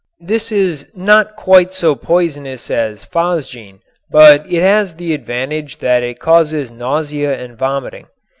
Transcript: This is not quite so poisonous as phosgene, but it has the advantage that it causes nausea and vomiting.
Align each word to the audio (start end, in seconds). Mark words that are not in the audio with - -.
This 0.25 0.51
is 0.51 0.87
not 0.95 1.35
quite 1.35 1.73
so 1.75 1.93
poisonous 1.93 2.71
as 2.71 3.05
phosgene, 3.05 3.81
but 4.09 4.51
it 4.51 4.61
has 4.63 4.95
the 4.95 5.13
advantage 5.13 5.77
that 5.77 6.01
it 6.01 6.17
causes 6.19 6.71
nausea 6.71 7.39
and 7.39 7.55
vomiting. 7.55 8.07